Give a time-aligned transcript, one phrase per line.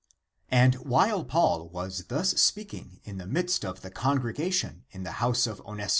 [0.49, 5.45] And while Paul was thus speaking in the midst of the congregation in the house
[5.45, 5.89] of Onesiph 10 Comp.